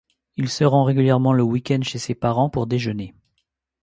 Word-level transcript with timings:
Il 0.35 0.49
se 0.49 0.63
rend 0.63 0.83
régulièrement 0.83 1.31
le 1.31 1.43
week-end 1.43 1.81
chez 1.83 1.99
ses 1.99 2.15
parents 2.15 2.49
pour 2.49 2.65
déjeuner. 2.65 3.13